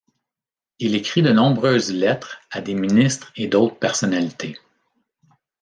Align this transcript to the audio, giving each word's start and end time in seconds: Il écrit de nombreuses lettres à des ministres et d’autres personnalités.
Il 0.79 0.95
écrit 0.95 1.21
de 1.21 1.31
nombreuses 1.31 1.91
lettres 1.93 2.41
à 2.49 2.59
des 2.61 2.73
ministres 2.73 3.31
et 3.35 3.47
d’autres 3.47 3.77
personnalités. 3.77 4.57